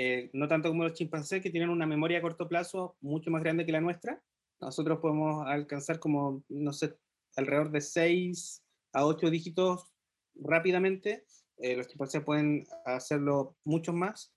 [0.00, 3.42] eh, no tanto como los chimpancés que tienen una memoria a corto plazo mucho más
[3.42, 4.22] grande que la nuestra,
[4.60, 6.96] nosotros podemos alcanzar como, no sé,
[7.34, 9.92] alrededor de 6 a 8 dígitos
[10.36, 11.24] rápidamente.
[11.56, 14.32] Eh, los chimpancés pueden hacerlo mucho más.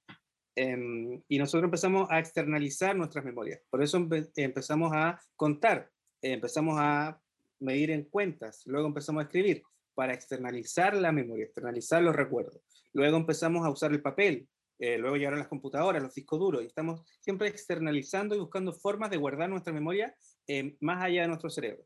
[0.55, 3.61] Em, y nosotros empezamos a externalizar nuestras memorias.
[3.69, 3.97] Por eso
[4.35, 5.91] empezamos a contar,
[6.23, 7.21] empezamos a
[7.59, 9.61] medir en cuentas, luego empezamos a escribir
[9.93, 12.59] para externalizar la memoria, externalizar los recuerdos.
[12.93, 14.47] Luego empezamos a usar el papel,
[14.81, 19.11] eh, luego llegaron las computadoras, los discos duros, y estamos siempre externalizando y buscando formas
[19.11, 20.15] de guardar nuestra memoria
[20.47, 21.85] eh, más allá de nuestro cerebro.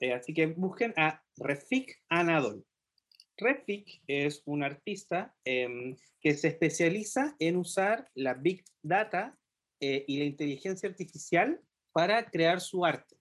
[0.00, 2.66] Eh, así que busquen a Refik Anadol.
[3.36, 9.38] Refik es un artista em, que se especializa en usar la Big Data
[9.80, 11.60] y la inteligencia artificial
[11.92, 13.16] para crear su arte.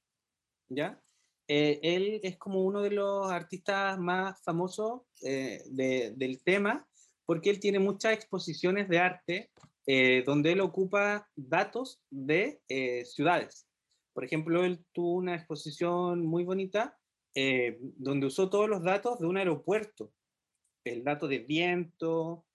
[0.69, 0.99] ¿ya?
[1.47, 6.86] él es como uno de los artistas más famosos del tema
[7.27, 9.51] porque él tiene muchas exposiciones de arte
[9.85, 13.67] eh, donde él ocupa datos de eh, ciudades.
[14.13, 16.97] Por ejemplo, él tuvo una exposición muy bonita
[17.35, 20.11] eh, donde usó todos los datos de un aeropuerto.
[20.85, 22.45] El dato de viento,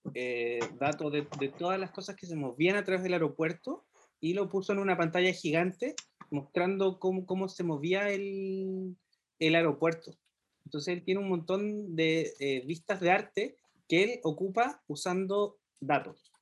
[0.81, 3.85] datos de, todas las cosas que se movían a través del aeropuerto
[4.21, 5.95] y lo puso en una pantalla gigante
[6.31, 8.97] mostrando cómo, cómo se movía el,
[9.39, 10.17] el aeropuerto.
[10.65, 13.57] Entonces él tiene un montón de vistas de arte
[13.89, 16.33] que él ocupa usando datos,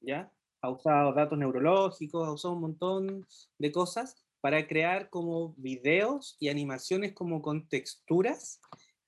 [0.00, 0.32] ¿ya?
[0.62, 3.26] Ha usado datos neurológicos, ha usado un montón
[3.58, 8.60] de cosas para crear como videos y animaciones como con texturas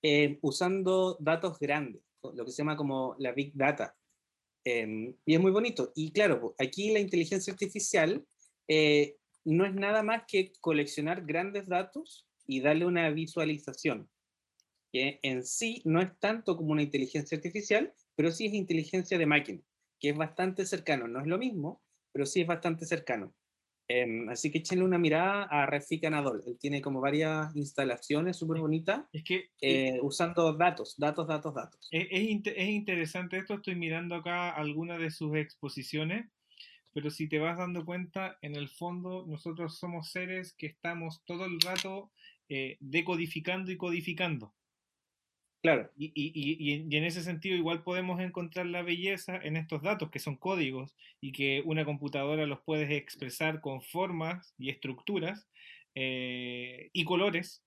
[0.03, 3.97] eh, usando datos grandes, lo que se llama como la Big Data.
[4.65, 5.93] Em, y es muy bonito.
[5.95, 8.25] Y claro, aquí la inteligencia artificial
[8.69, 14.09] eh, no es nada más que coleccionar grandes datos y darle una visualización
[14.93, 19.27] que en sí no es tanto como una inteligencia artificial, pero sí es inteligencia de
[19.27, 19.61] máquina,
[20.01, 21.09] que es bastante cercano.
[21.09, 23.35] No es lo mismo, pero sí es bastante cercano.
[23.91, 26.43] Em, así que échenle una mirada a Refik Anadol.
[26.47, 31.89] Él tiene como varias instalaciones súper bonitas es que, eh, usando datos, datos, datos, datos.
[31.91, 33.55] Es, es, interesante esto.
[33.55, 36.27] Estoy mirando acá algunas de sus exposiciones,
[36.93, 41.47] pero si te vas dando cuenta, en el fondo nosotros somos seres que estamos todo
[41.47, 42.13] el rato
[42.51, 44.55] eh, decodificando y codificando.
[45.63, 45.91] Claro.
[45.97, 50.21] Y, y, y, en ese sentido igual podemos encontrar la belleza en estos datos que
[50.21, 55.49] son códigos y que una computadora los puede expresar con formas y estructuras
[55.97, 57.65] eh, y colores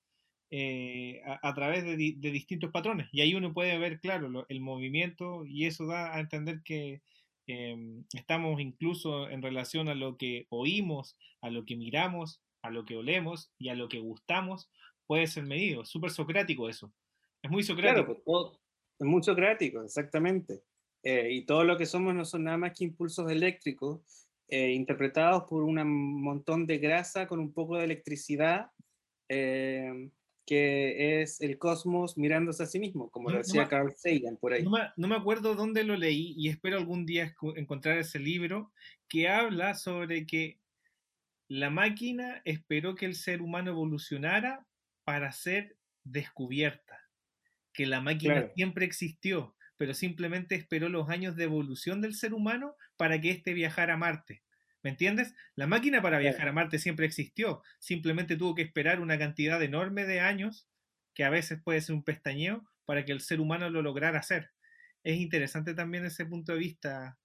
[0.52, 3.10] eh, a, través de, de, distintos patrones.
[3.12, 7.02] Y ahí uno puede ver, claro, el movimiento y eso da a entender que
[7.48, 12.86] em, estamos incluso en relación a lo que oímos, a lo que miramos, a lo
[12.86, 14.70] que olemos y a lo que gustamos,
[15.08, 15.86] puede ser medido.
[15.86, 16.92] Súper socrático eso.
[17.42, 18.22] Es muy socrático.
[18.24, 18.60] Claro,
[19.00, 20.62] es muy socrático, exactamente.
[21.04, 25.46] Eh, y todo lo que somos no son nada más que impulsos eléctricos eh, interpretados
[25.46, 28.70] por un montón de grasa con un poco de electricidad,
[29.28, 30.12] eh,
[30.46, 34.62] que es el cosmos mirándose a sí mismo, como lo decía Carl Sagan por ahí.
[34.64, 38.72] No me, no me, acuerdo dónde lo leí y espero algún día encontrar ese libro
[39.08, 40.60] que habla sobre que
[41.48, 44.68] la máquina esperó que el ser humano evolucionara
[45.06, 47.01] para ser descubierta
[47.82, 52.76] que la máquina siempre existió, pero simplemente esperó los años de evolución del ser humano
[52.96, 54.44] para que éste viajara a Marte.
[54.84, 55.34] ¿Me entiendes?
[55.56, 60.06] La máquina para viajar a Marte siempre existió, simplemente tuvo que esperar una cantidad enorme
[60.06, 60.70] de años,
[61.16, 64.52] que a veces puede ser un pestañeo, para que el ser humano lo lograra hacer.
[65.04, 67.18] Es interesante también ese punto de vista.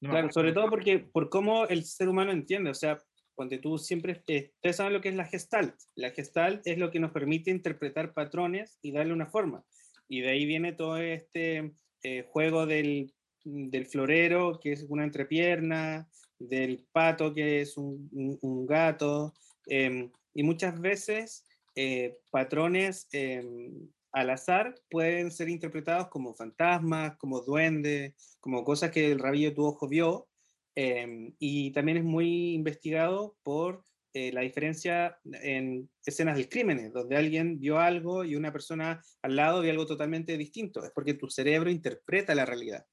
[0.00, 2.98] claro, sobre todo porque por cómo el ser humano entiende, o sea,
[3.40, 5.74] cuando tú siempre, eh, ustedes saben lo que es la gestalt.
[5.94, 9.64] La gestalt es lo que nos permite interpretar patrones y darle una forma.
[10.08, 11.72] Y de ahí viene todo este
[12.02, 16.06] eh, juego del, del, florero, que es una entrepierna,
[16.38, 18.10] del pato, que es un,
[18.42, 19.32] un, gato,
[19.64, 27.40] em, y muchas veces eh, patrones em, al azar pueden ser interpretados como fantasmas, como
[27.40, 30.28] duendes, como cosas que el rabillo de tu ojo vio,
[30.74, 37.16] em, y también es muy investigado por eh, la diferencia en escenas del crimen, donde
[37.16, 40.84] alguien vio algo y una persona al lado vio algo totalmente distinto.
[40.84, 42.84] Es porque tu cerebro interpreta la realidad.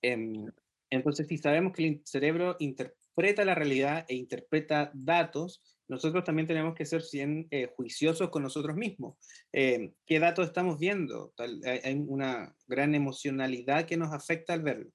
[0.00, 0.46] Em,
[0.90, 6.74] entonces, si sabemos que el cerebro interpreta la realidad e interpreta datos, nosotros también tenemos
[6.74, 9.16] que ser bien eh, juiciosos con nosotros mismos.
[9.52, 11.34] Eh, ¿Qué datos estamos viendo?
[11.38, 14.90] hay una gran emocionalidad que nos afecta al verlo.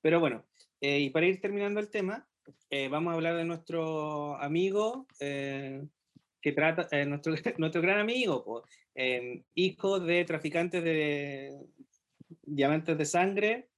[0.00, 0.46] Pero bueno,
[0.82, 2.28] eh, y para ir terminando el tema,
[2.90, 8.64] vamos a hablar de nuestro amigo, que trata, nuestro, nuestro gran amigo,
[9.54, 11.58] hijo de traficantes de
[12.42, 13.68] diamantes de sangre,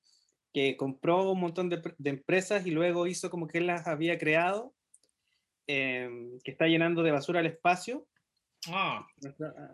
[0.52, 4.18] que compró un montón de, de empresas y luego hizo como que él las había
[4.18, 4.74] creado
[5.66, 8.06] que está llenando de basura el espacio.
[8.68, 9.06] Ah.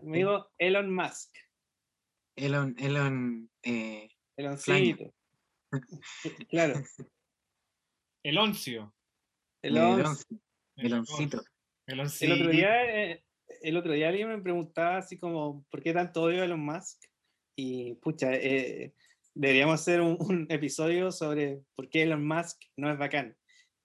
[0.02, 1.30] amigo Elon Musk.
[2.36, 5.12] Elon, Elon, eh, Eloncito.
[6.48, 6.74] claro.
[8.22, 8.94] Eloncio.
[9.62, 10.38] Eloncio.
[10.76, 11.42] Eloncito.
[11.86, 13.24] El otro día, eh,
[13.62, 17.02] el otro día alguien me preguntaba así como, ¿por qué tanto odio a Elon Musk?
[17.56, 18.94] Y pucha, eh,
[19.34, 23.36] deberíamos hacer un, un, episodio sobre por qué Elon Musk no es bacán.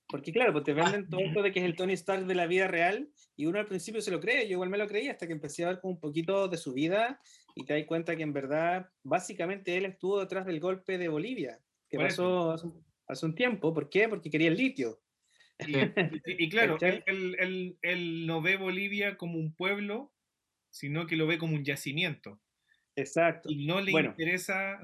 [0.08, 2.36] Porque claro, pues te ah, venden todo esto de que es el Tony Stark de
[2.36, 5.12] la vida real y uno al principio se lo cree, yo igual me lo creía
[5.12, 7.20] hasta que empecé a ver un poquito de su vida
[7.56, 11.60] y te das cuenta que en verdad básicamente él estuvo detrás del golpe de Bolivia,
[11.90, 12.85] que pasó hace, un
[13.36, 13.74] tiempo.
[13.74, 14.08] ¿Por qué?
[14.08, 15.02] Porque quería el litio.
[15.58, 20.14] Y, claro, él, él, no ve Bolivia como un pueblo,
[20.70, 22.42] sino que lo ve como un yacimiento.
[22.96, 23.50] Exacto.
[23.50, 24.80] Y no le interesa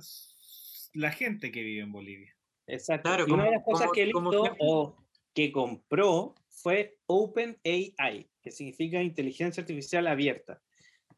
[0.93, 2.35] la gente que vive en Bolivia.
[2.67, 3.09] Exacto.
[3.09, 4.97] Claro, y una de las cosas que él hizo,
[5.33, 10.61] que compró fue OpenAI, que significa inteligencia artificial abierta.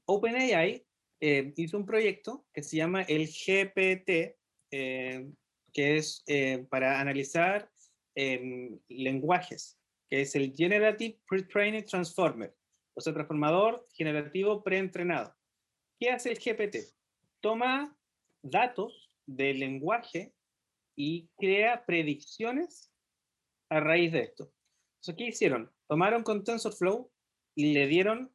[0.05, 0.85] OpenAI
[1.19, 4.35] eh, hizo un proyecto que se llama el GPT,
[4.71, 5.31] eh,
[5.73, 7.69] que es eh, para analizar
[8.15, 12.55] em, lenguajes, que es el Generative Pre-Trained Transformer,
[12.93, 15.35] o sea, transformador generativo preentrenado.
[15.99, 16.93] ¿Qué hace el GPT?
[17.41, 17.97] Toma
[18.41, 20.33] datos del lenguaje
[20.95, 22.91] y crea predicciones
[23.69, 24.53] a raíz de esto.
[25.01, 25.71] Entonces, ¿qué hicieron?
[25.87, 27.11] Tomaron con TensorFlow
[27.55, 28.33] y le dieron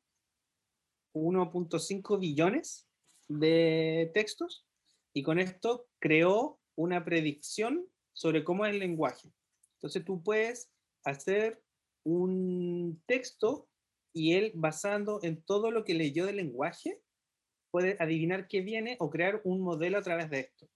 [1.14, 2.88] 1.5 billones
[3.28, 4.66] de textos
[5.12, 9.32] y con esto creó una predicción sobre cómo es el lenguaje.
[9.74, 10.70] Entonces tú puedes
[11.04, 11.60] hacer
[12.04, 13.68] un texto
[14.12, 17.00] y él, basando en todo lo que leyó del lenguaje,
[17.70, 20.68] puede adivinar qué viene o crear un modelo a través de esto.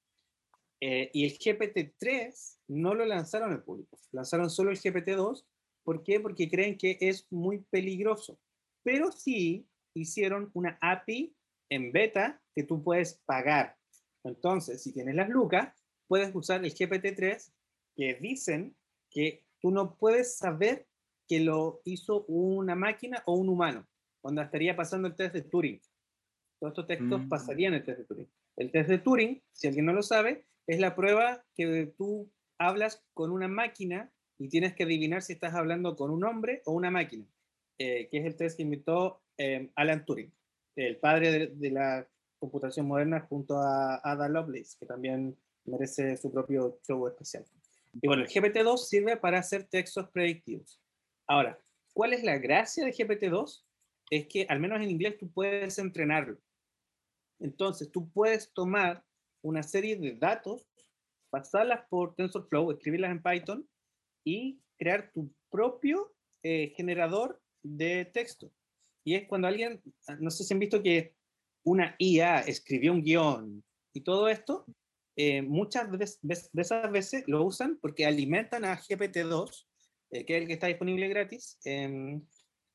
[0.81, 5.47] Eh, y el GPT-3 no lo lanzaron al público, lanzaron solo el GPT-2.
[5.85, 6.19] ¿Por qué?
[6.19, 8.41] Porque creen que es muy peligroso.
[8.83, 11.35] Pero sí hicieron una API
[11.71, 13.77] en beta que tú puedes pagar.
[14.25, 15.82] Entonces, si tienes las lucas,
[16.13, 17.51] puedes usar el GPT-3
[17.97, 18.77] que dicen
[19.09, 20.87] que tú no puedes saber
[21.27, 23.89] que lo hizo una máquina o un humano,
[24.21, 25.81] cuando estaría pasando el test de Turing.
[26.61, 27.29] Todos estos textos mm.
[27.31, 28.29] pasarían el test de Turing.
[28.59, 33.03] El test de Turing, si alguien no lo sabe, es la prueba que tú hablas
[33.15, 36.91] con una máquina y tienes que adivinar si estás hablando con un hombre o una
[36.91, 37.25] máquina,
[37.79, 40.31] eh, que es el test que inventó eh, Alan Turing,
[40.77, 42.07] el padre de, la
[42.39, 47.45] computación moderna junto a Ada Lovelace, que también merece su propio show especial.
[48.01, 50.81] Y bueno, el GPT-2 sirve para hacer textos predictivos.
[51.27, 51.59] Ahora,
[51.93, 53.65] ¿cuál es la gracia de GPT-2?
[54.11, 56.39] Es que al menos en inglés tú puedes entrenarlo.
[57.39, 59.05] Entonces, tú puedes tomar
[59.43, 60.69] una serie de datos,
[61.31, 63.69] pasarlas por TensorFlow, escribirlas en Python
[64.25, 68.51] y crear tu propio eh, generador de texto.
[69.05, 69.83] Y es cuando alguien,
[70.21, 71.15] no sé si han visto que
[71.65, 74.65] una IA escribió un guion y todo esto,
[75.17, 76.05] eh, muchas de,
[76.61, 79.67] esas veces lo usan porque alimentan a GPT-2,
[80.11, 82.25] eh, que es el que está disponible gratis, em,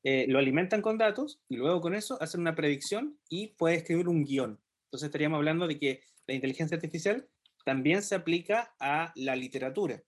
[0.04, 4.24] lo alimentan con datos y luego con eso hacen una predicción y puede escribir un
[4.24, 4.58] guion.
[4.84, 7.28] Entonces estaríamos hablando de que la inteligencia artificial
[7.64, 10.02] también se aplica a la literatura.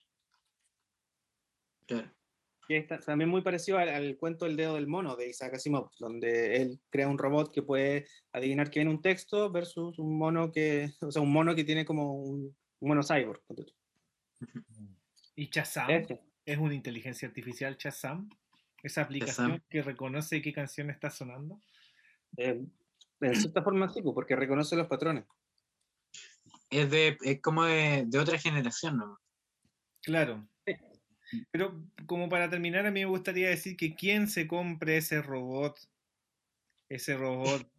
[1.87, 2.11] Claro.
[2.71, 6.63] Que está también muy parecido al, cuento El dedo del mono de Isaac Asimov, donde
[6.63, 10.93] él crea un robot que puede adivinar que viene un texto versus un mono que,
[11.01, 13.43] o sea, un mono que tiene como un, mono cyborg.
[15.35, 15.91] ¿Y Chazam?
[15.91, 16.21] Ese.
[16.45, 18.31] ¿Es una inteligencia artificial Chazam?
[18.85, 21.61] ¿Esa aplicación que reconoce qué canción está sonando?
[22.37, 22.65] Eh,
[23.21, 25.25] en cierta forma sí, porque reconoce los patrones.
[26.71, 29.19] Es, de, es como de, de otra generación, ¿no?
[30.03, 30.47] Claro.
[31.51, 35.79] Pero como para terminar, a mí me gustaría decir que quien se compre ese robot,
[36.89, 37.71] ese robot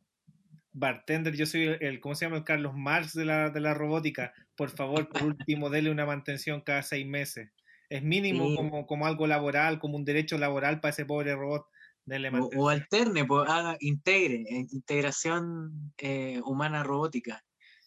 [0.74, 2.38] bartender, yo soy el, el- ¿cómo se llama?
[2.38, 4.34] El Carlos Marx de la, de la robótica.
[4.56, 7.52] Por favor, por último, dele una mantención cada seis meses.
[7.90, 8.56] Es mínimo Sí.
[8.56, 11.66] como, como algo laboral, como un derecho laboral para ese pobre robot.
[12.06, 12.62] Denle O, mantención.
[12.62, 17.44] o alterne, pues haga, integre, eh, integración eh, humana robótica.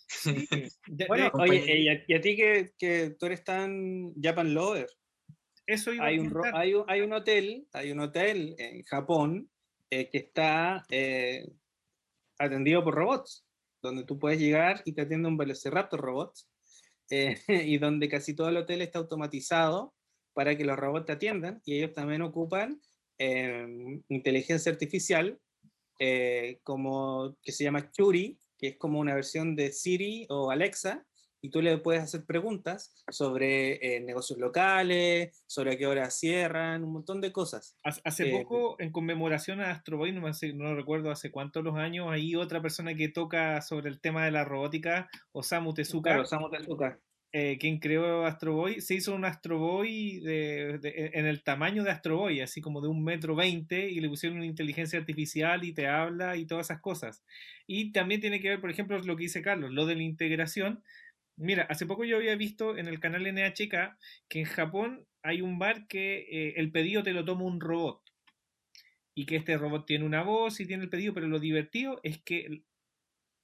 [1.08, 4.52] Bueno, de- oye, eh, y a, y a ti que, que tú eres tan Japan
[4.52, 4.86] Lover,
[5.66, 9.50] eso iba a hay un, hay, hay hotel, hay un hotel en Japón
[9.90, 11.46] eh, que está eh,
[12.38, 13.46] atendido por robots,
[13.82, 16.34] donde tú puedes llegar y te atiende un Velociraptor robot,
[17.10, 19.94] eh, y donde casi todo el hotel está automatizado
[20.32, 22.80] para que los robots te atiendan, y ellos también ocupan
[23.18, 25.38] eh, inteligencia artificial,
[26.64, 31.06] como que se llama Churi, que es como una versión de Siri o Alexa,
[31.44, 36.82] y tú le puedes hacer preguntas sobre eh, negocios locales, sobre a qué hora cierran,
[36.84, 37.76] un montón de cosas.
[37.82, 42.06] Hace- Eh, poco, en conmemoración a Astro Boy, no, no recuerdo hace cuántos los años,
[42.10, 46.48] hay otra persona que toca sobre el tema de la robótica, Osamu Tezuka, Claro, Osamu
[46.48, 46.98] Tezuka.
[47.36, 51.82] eh, quien creó Astro Boy, se hizo un Astro Boy de- de- en el tamaño
[51.84, 55.62] de Astro Boy, así como de un metro veinte, y le pusieron una inteligencia artificial
[55.64, 57.22] y te habla y todas esas cosas.
[57.66, 60.82] Y también tiene que ver, por ejemplo, lo que dice Carlos, lo de la integración.
[61.36, 63.96] Mira, hace poco yo había visto en el canal NHK
[64.28, 68.02] que en Japón hay un bar que eh, el pedido te lo toma un robot
[69.14, 72.22] y que este robot tiene una voz y tiene el pedido, pero lo divertido es
[72.22, 72.62] que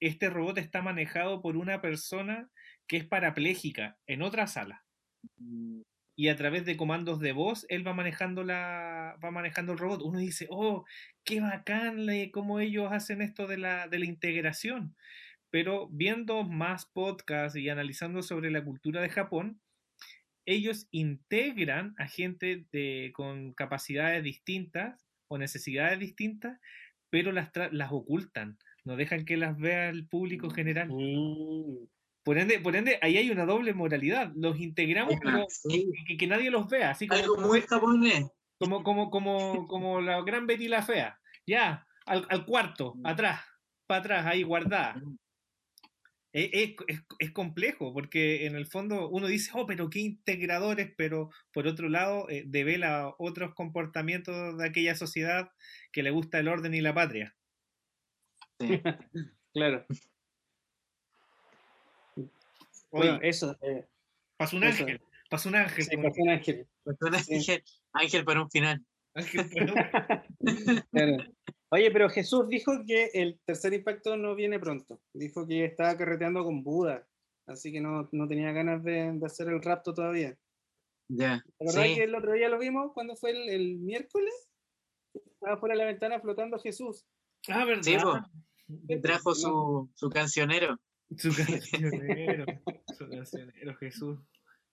[0.01, 2.51] este robot está manejado por una persona
[2.87, 4.85] que es parapléjica en otra sala
[6.15, 10.01] y a través de comandos de voz él va manejando la va manejando el robot.
[10.03, 10.85] Uno dice, "Oh,
[11.23, 14.95] qué bacán cómo ellos hacen esto de la de la integración."
[15.51, 19.61] Pero viendo más podcasts y analizando sobre la cultura de Japón,
[20.45, 26.59] ellos integran a gente de, con capacidades distintas o necesidades distintas,
[27.09, 30.89] pero las, tra- las ocultan, no dejan que las vea el público general.
[30.89, 31.85] Mm.
[32.23, 34.31] Por ende, por ende, ahí hay una doble moralidad.
[34.35, 38.25] Los integramos, pero Sí, que, que nadie los vea, así como, algo muy japonés.
[38.59, 41.19] como, como, como, como la gran Betty la Fea.
[41.47, 43.41] Ya, al, al cuarto, atrás,
[43.87, 45.01] para atrás, ahí guardada.
[46.33, 51.29] Es, es- es- complejo, porque en el fondo uno dice, oh, pero qué integradores, pero
[51.53, 55.51] por otro lado eh, devela otros comportamientos de aquella sociedad
[55.91, 57.35] que le gusta el orden y la patria.
[58.59, 58.81] Sí.
[59.53, 59.85] Claro.
[62.15, 62.29] Oye,
[62.91, 63.57] Bueno, eso.
[63.61, 63.85] eh,
[64.37, 64.83] pasa un eso.
[64.83, 65.83] ángel, pasa un ángel.
[65.83, 66.67] sí, pasó un ángel.
[66.83, 67.33] Pues un Sí.
[67.35, 67.63] ángel,
[67.93, 68.85] ángel para un final.
[70.91, 71.17] Claro.
[71.73, 75.01] Oye, pero Jesús dijo que el tercer impacto no viene pronto.
[75.13, 77.07] Dijo que estaba carreteando con Buda.
[77.47, 80.37] Así que no, no tenía ganas de, de hacer el rapto todavía.
[81.09, 81.43] Ya.
[81.59, 81.95] ¿La verdad Sí.
[81.95, 84.33] que el otro día lo vimos cuando fue el, el miércoles?
[85.13, 87.05] Estaba fuera de la ventana flotando Jesús.
[87.49, 87.83] Ah, ¿verdad?
[87.83, 89.01] Sí.
[89.01, 90.77] Trajo su, su cancionero,
[91.17, 92.45] Su cancionero,
[92.97, 94.19] su cancionero, Jesús.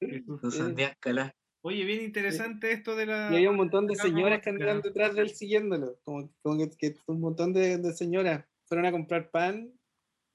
[0.01, 0.55] Jesús.
[0.55, 1.35] Santiago Calá.
[1.63, 3.31] Oye, bien interesante esto de la...
[3.33, 5.99] Y había un montón de señoras que andaban detrás de él siguiéndolo.
[6.05, 9.73] Como, como que, que un montón de, de señoras fueron a comprar pan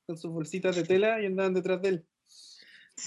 [0.06, 2.06] con sus bolsitas de tela y andaban detrás de él.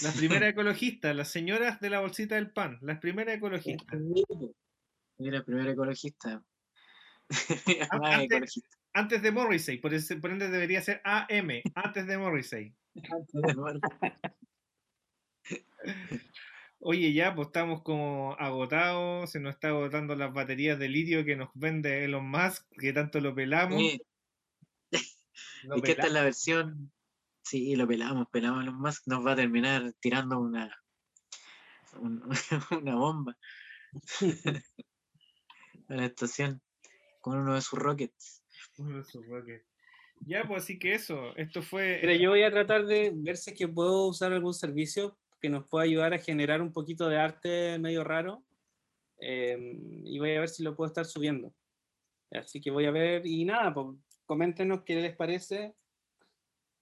[0.02, 4.00] Las primeras ecologistas, las señoras de la bolsita del pan, las primeras ecologistas.
[5.18, 6.42] Mira, primer ecologista.
[7.90, 8.76] Antes- ecologista.
[8.94, 12.74] Antes de Morrissey, por, ese- por ende debería ser AM, antes de Morrissey.
[16.89, 21.34] Oye, ya, pues estamos como agotados, se nos está agotando las baterías de litio que
[21.34, 23.76] nos vende Elon Musk, que tanto lo pelamos.
[23.76, 24.01] Sí,
[25.64, 26.93] lo y que esta es la versión.
[27.43, 29.03] Sí, lo pelamos, pelamos los más.
[29.07, 30.80] Nos va a terminar tirando una,
[31.99, 32.22] un-
[32.80, 33.37] una bomba
[35.89, 36.62] a la estación
[37.20, 38.45] con uno de sus rockets.
[38.78, 39.66] Uno de sus rockets.
[40.20, 41.99] Ya, pues así que eso, esto fue...
[42.01, 45.51] Pero yo voy a tratar de ver si es que puedo usar algún servicio que
[45.51, 48.42] nos pueda ayudar a generar un poquito de arte medio raro.
[49.20, 49.57] eh,
[50.05, 51.55] y voy a ver si lo puedo estar subiendo.
[52.32, 55.74] Así que voy a ver, y nada, pues, coméntenos qué les parece.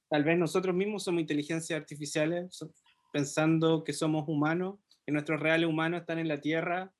[0.08, 2.72] Tal vez nosotros mismos somos inteligencias artificiales, so-
[3.12, 6.90] pensando que somos humanos, que nuestros reales humanos están en la Tierra.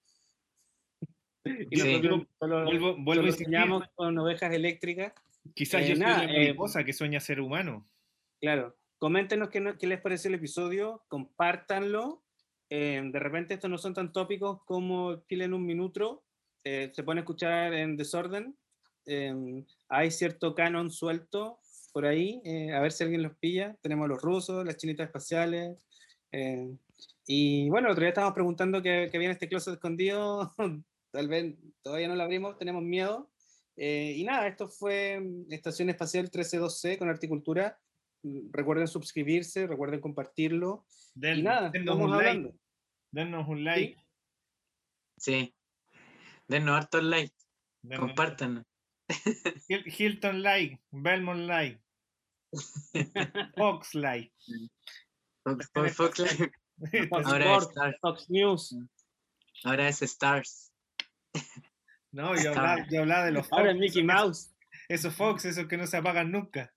[1.70, 1.88] Y Sí.
[1.92, 5.14] nosotros solo, Vuelvo, vuelvo solo con ovejas eléctricas.
[5.54, 7.86] quizás eh, yo soy nada, una eh, mariposa que sueña ser humano.
[8.40, 12.24] Claro, coméntenos qué, qué les pareció el episodio, compártanlo.
[12.70, 16.24] Eh, de repente estos no son tan tópicos como Chile en un minuto,
[16.64, 18.56] eh, se pueden escuchar en desorden,
[19.04, 21.60] em, hay cierto canon suelto
[21.92, 22.40] por ahí,
[22.72, 25.76] a ver si alguien los pilla, tenemos los rusos, las chinitas espaciales,
[27.26, 30.50] y bueno, el otro día estábamos preguntando que, que viene este closet escondido,
[31.12, 33.30] tal vez todavía no lo abrimos, tenemos miedo,
[33.76, 37.78] y nada, esto fue Estación Espacial 132C con Articultura.
[38.24, 40.86] Mm, recuerden suscribirse, recuerden compartirlo.
[41.14, 42.48] y nada, estamos hablando.
[42.48, 42.60] Like.
[43.12, 43.96] Denos un like.
[45.18, 45.54] Sí.
[46.48, 47.32] Denos harto like.
[47.96, 48.66] Compartan.
[49.68, 50.80] Hilton like.
[50.90, 51.80] Belmont like.
[53.56, 54.32] Fox like.
[55.44, 57.10] Fox, Fox, like.
[57.12, 58.76] Ahora es Fox News.
[59.64, 60.72] Ahora es Stars.
[62.10, 63.58] No, yo hablaba, yo hablaba de los Fox.
[63.58, 64.50] Ahora es Mickey Mouse.
[64.88, 66.73] Esos Fox, esos que no se apagan nunca.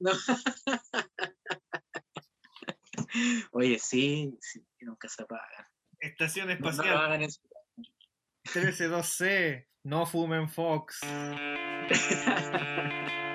[0.00, 0.12] No.
[3.52, 5.66] Oye, sí, sí, nunca se apagan.
[5.98, 7.20] Estación espacial.
[7.20, 7.26] No,
[8.44, 11.00] 13-2C, no fumen Fox.